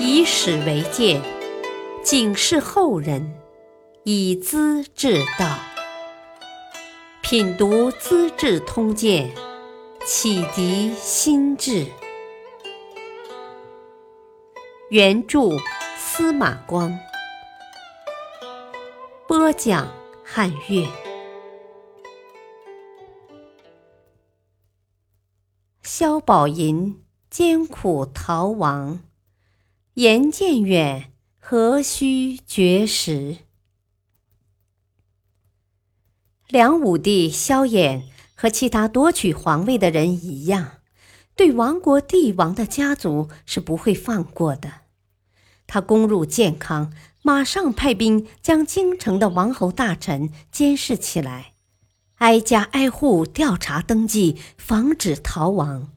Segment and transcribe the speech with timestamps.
[0.00, 1.20] 以史为鉴，
[2.04, 3.34] 警示后人，
[4.04, 5.58] 以资治道。
[7.20, 9.28] 品读《资治通鉴》，
[10.06, 11.84] 启迪心智。
[14.90, 15.40] 原著
[15.96, 16.96] 司马光，
[19.26, 19.92] 播讲
[20.24, 20.86] 汉乐。
[25.82, 29.00] 萧宝寅艰苦逃亡，
[29.98, 33.38] 言渐远，何须绝食？
[36.46, 38.02] 梁武帝萧衍
[38.36, 40.74] 和其他夺取皇位的人一样，
[41.34, 44.82] 对亡国帝王的家族是不会放过的。
[45.66, 46.92] 他攻入建康，
[47.22, 51.54] 马上派兵将京城的王侯大臣监视起来，
[52.18, 55.90] 挨家挨户调查登记，防止逃亡。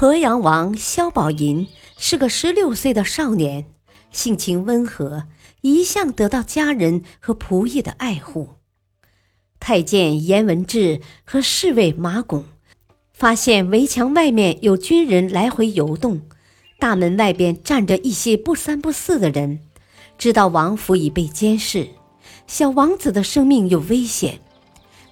[0.00, 1.68] 鄱阳王萧宝寅
[1.98, 3.66] 是个十六岁的少年，
[4.10, 5.24] 性情温和，
[5.60, 8.54] 一向得到家人和仆役的爱护。
[9.58, 12.46] 太监严文志和侍卫马拱
[13.12, 16.22] 发现围墙外面有军人来回游动，
[16.78, 19.60] 大门外边站着一些不三不四的人，
[20.16, 21.86] 知道王府已被监视，
[22.46, 24.40] 小王子的生命有危险。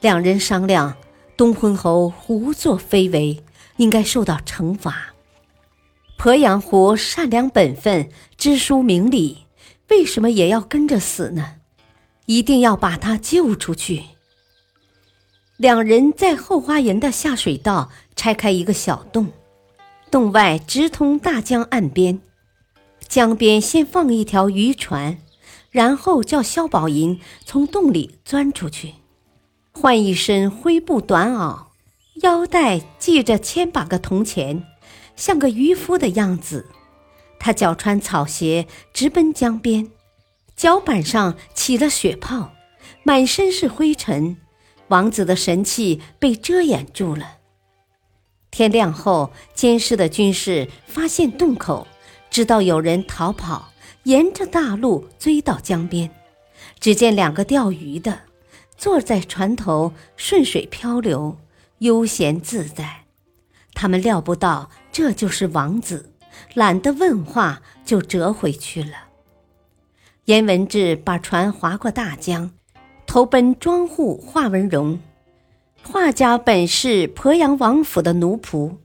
[0.00, 0.96] 两人商量，
[1.36, 3.38] 东昏侯胡作非为，
[3.78, 5.14] 应该受到惩罚。
[6.18, 9.46] 鄱阳湖善良本分，知书明理，
[9.88, 11.54] 为什么也要跟着死呢？
[12.26, 14.02] 一定要把他救出去。
[15.56, 19.28] 两人在后花园的下水道拆开一个小洞，
[20.10, 22.20] 洞外直通大江岸边。
[23.08, 25.18] 江边先放一条渔船，
[25.70, 28.94] 然后叫萧宝银从洞里钻出去，
[29.72, 31.67] 换一身灰布短袄，
[32.22, 34.64] 腰带系着千把个铜钱，
[35.16, 36.66] 像个渔夫的样子。
[37.38, 39.90] 他脚穿草鞋，直奔江边，
[40.56, 42.52] 脚板上起了血泡，
[43.04, 44.36] 满身是灰尘。
[44.88, 47.36] 王子的神气被遮掩住了。
[48.50, 51.86] 天亮后，监视的军士发现洞口，
[52.30, 53.70] 知道有人逃跑，
[54.04, 56.10] 沿着大路追到江边。
[56.80, 58.20] 只见两个钓鱼的
[58.76, 61.36] 坐在船头，顺水漂流，
[61.78, 63.04] 悠闲自在。
[63.74, 66.12] 他们料不到这就是王子，
[66.54, 69.08] 懒得问话，就折回去了。
[70.24, 72.50] 严文志把船划过大江。
[73.06, 75.00] 投奔庄户华文荣，
[75.82, 78.76] 华家本是鄱阳王府的奴仆，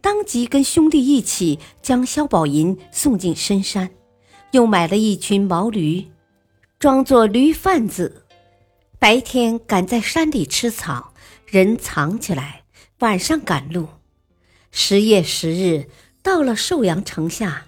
[0.00, 3.90] 当即跟兄弟一起将萧宝银送进深山，
[4.50, 6.08] 又买了一群毛驴，
[6.80, 8.24] 装作驴贩子，
[8.98, 11.11] 白天赶在山里吃草，
[11.52, 12.62] 人藏起来，
[13.00, 13.86] 晚上赶路。
[14.70, 15.86] 十月十日
[16.22, 17.66] 到了寿阳城下，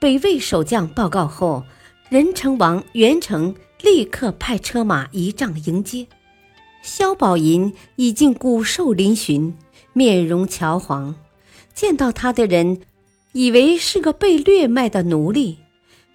[0.00, 1.62] 北魏守将报告后，
[2.08, 3.54] 任城王元成。
[3.82, 6.06] 立刻派车马仪仗迎接。
[6.82, 9.54] 萧宝寅已经骨瘦嶙峋，
[9.94, 11.14] 面容憔黄，
[11.72, 12.82] 见到他的人
[13.32, 15.60] 以为是个被掠卖的奴隶，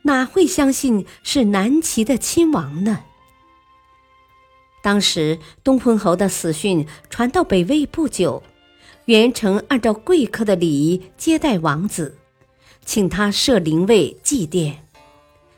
[0.03, 3.05] 哪会相信是南齐的亲王呢？
[4.85, 8.43] 当时东昏侯的死讯传到北魏不久，
[9.05, 12.19] 元成按照贵客的礼仪接待王子，
[12.85, 14.75] 请他设灵位祭奠，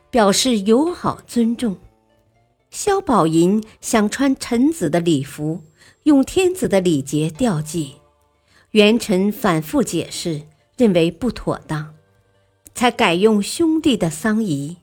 [0.10, 1.76] 表示友好尊重。
[2.72, 5.62] 萧宝寅想穿臣子的礼服，
[6.04, 7.96] 用天子的礼节吊祭，
[8.72, 10.44] 元臣反复解释，
[10.78, 11.94] 认为不妥当，
[12.74, 14.78] 才改用兄弟的丧仪。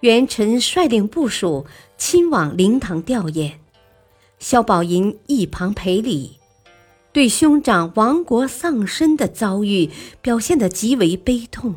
[0.00, 1.66] 元臣率领部属
[1.96, 3.52] 亲往灵堂吊唁，
[4.38, 6.38] 萧宝银一旁赔礼，
[7.12, 11.74] 对兄长亡国丧身的遭遇表现得极为悲痛。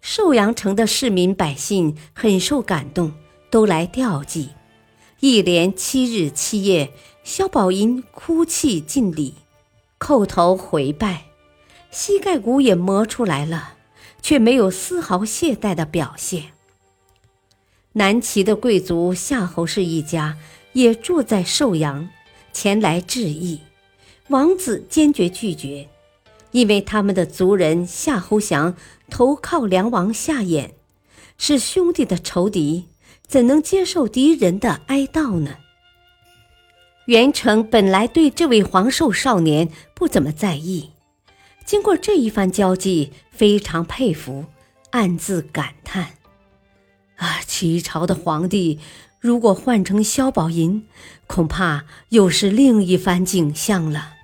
[0.00, 3.12] 寿阳城的市民百姓很受感动。
[3.50, 4.50] 都来吊祭，
[5.20, 6.92] 一连七日七夜，
[7.24, 9.36] 萧宝银哭泣尽礼，
[9.98, 11.24] 叩头回拜，
[11.90, 13.77] 膝盖骨也磨出来了，
[14.22, 16.52] 却没有丝毫懈怠的表现。
[17.92, 20.36] 南齐的贵族夏侯氏一家
[20.72, 22.08] 也住在寿阳，
[22.52, 23.60] 前来致意，
[24.28, 25.88] 王子坚决拒绝，
[26.52, 28.76] 因为他们的族人夏侯祥
[29.10, 30.70] 投靠梁王夏衍，
[31.36, 32.86] 是兄弟的仇敌。
[33.26, 35.58] 怎能接受敌人的哀悼呢？
[37.04, 40.92] 元成本来对这位黄寿少年不怎么在意，
[41.68, 44.46] 经过这一番交际，非常佩服，
[44.88, 46.14] 暗自感叹：
[47.16, 48.80] 啊，齐朝的皇帝
[49.20, 50.86] 如果换成萧宝寅，
[51.26, 54.14] 恐怕又是另一番景象了。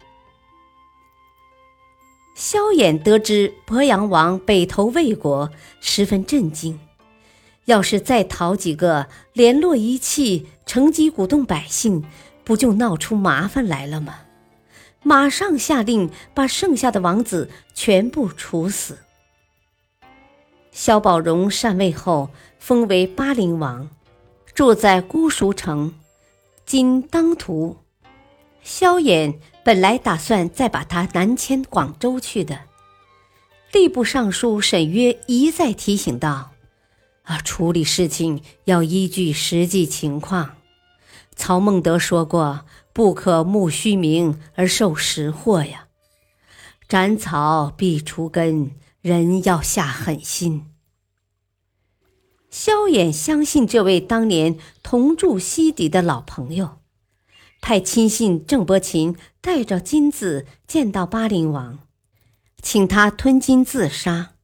[2.35, 5.51] 萧衍得知鄱阳王北投魏国，
[5.83, 6.81] 十分震惊。
[7.67, 12.07] 要是再讨几个，联络一气，乘机鼓动百姓，
[12.43, 14.21] 不就闹出麻烦来了吗？
[15.05, 18.99] 马上下令把剩下的王子全部处死。
[20.73, 23.89] 萧宝荣禅位后，封为巴陵王，
[24.55, 25.95] 住在姑孰城
[26.67, 27.77] （今当涂）。
[28.65, 32.61] 萧衍本来打算再把他南迁广州去的，
[33.73, 36.53] 吏部尚书沈约一再提醒道
[37.25, 40.57] ：“啊，处理事情要依据实际情况。
[41.37, 45.89] 曹孟德说过，不可慕虚名而受实祸呀。
[46.89, 48.73] 斩草必除根。”
[49.05, 50.71] 人要下狠心。
[52.49, 56.79] 萧衍相信这位当年同住西邸的老朋友，
[57.61, 61.81] 派亲信郑伯禽带着金子见到巴陵王，
[62.63, 64.37] 请他吞金自杀。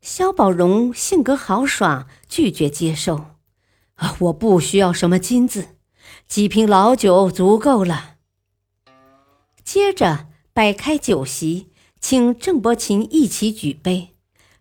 [0.00, 3.24] 萧宝荣性格豪爽，拒绝接受。
[3.96, 5.70] 啊，我不需要什么金子，
[6.28, 8.16] 几瓶老酒足够了。
[9.64, 11.72] 接着摆开酒席。
[12.04, 14.16] 请郑伯琴一起举杯，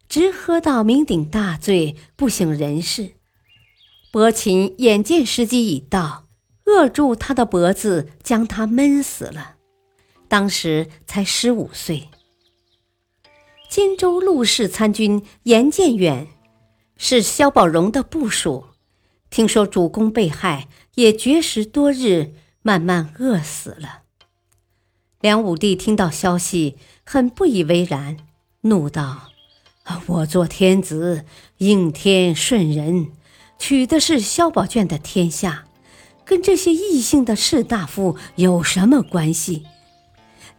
[0.08, 3.14] 直喝到酩酊大醉，不省人事。
[4.12, 6.28] 伯琴眼见时机已到，
[6.66, 9.56] 扼住他的脖子，将他闷死了。
[10.28, 12.10] 当时才十五岁。
[13.68, 16.28] 荆州陆氏参军严建远
[16.96, 18.66] 是萧宝荣的部属，
[19.32, 24.04] 听说主公被害，也绝食多日，慢慢饿死了。
[25.20, 28.18] 梁武帝听到消息，很不以为然，
[28.62, 29.30] 怒道
[30.08, 31.26] ：“我做天子，
[31.58, 33.12] 应天顺人，
[33.60, 35.66] 取的是萧宝卷的天下，
[36.26, 39.66] 跟这些异姓的士大夫有什么关系？”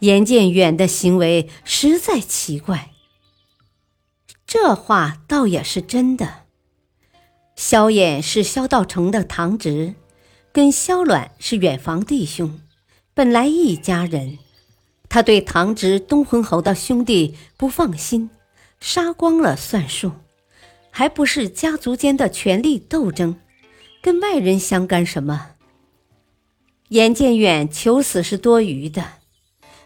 [0.00, 2.90] 严建远的行为实在奇怪。
[4.46, 6.42] 这话倒也是真的。
[7.54, 9.94] 萧衍是萧道成的堂侄，
[10.54, 12.60] 跟萧鸾是远房弟兄，
[13.14, 14.38] 本来一家人。
[15.08, 18.28] 他对堂侄东昏侯的兄弟不放心，
[18.78, 20.12] 杀光了算数，
[20.90, 23.36] 还不是家族间的权力斗争，
[24.02, 25.52] 跟外人相干什么？
[26.88, 29.02] 严建远求死是多余的，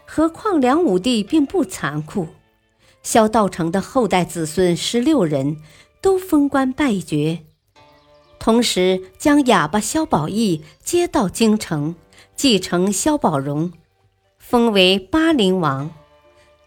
[0.05, 2.27] 何况梁武帝并不残酷，
[3.01, 5.61] 萧道成的后代子孙十六人
[6.01, 7.43] 都封官拜爵，
[8.39, 11.95] 同时将哑巴萧宝义接到京城，
[12.35, 13.71] 继承萧宝荣。
[14.37, 15.91] 封为巴陵王，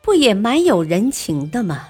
[0.02, 1.88] 不也蛮有人情的吗？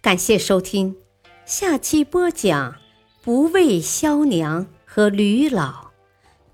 [0.00, 0.96] 感谢收听，
[1.44, 2.76] 下期播讲
[3.22, 5.90] 不为萧娘和吕老，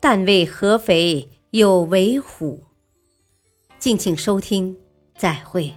[0.00, 2.64] 但为合肥有为虎。
[3.78, 4.76] 敬请收听，
[5.16, 5.72] 再会。